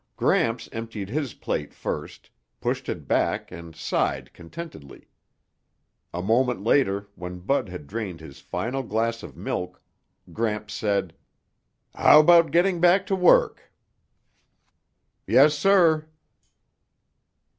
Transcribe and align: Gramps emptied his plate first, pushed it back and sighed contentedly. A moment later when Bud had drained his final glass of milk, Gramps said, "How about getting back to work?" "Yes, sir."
Gramps 0.15 0.67
emptied 0.71 1.09
his 1.09 1.35
plate 1.35 1.75
first, 1.75 2.31
pushed 2.59 2.89
it 2.89 3.07
back 3.07 3.51
and 3.51 3.75
sighed 3.75 4.33
contentedly. 4.33 5.07
A 6.11 6.23
moment 6.23 6.63
later 6.63 7.09
when 7.13 7.37
Bud 7.37 7.69
had 7.69 7.85
drained 7.85 8.19
his 8.19 8.39
final 8.39 8.81
glass 8.81 9.21
of 9.21 9.37
milk, 9.37 9.79
Gramps 10.33 10.73
said, 10.73 11.13
"How 11.93 12.19
about 12.19 12.49
getting 12.49 12.81
back 12.81 13.05
to 13.05 13.15
work?" 13.15 13.71
"Yes, 15.27 15.55
sir." 15.55 16.07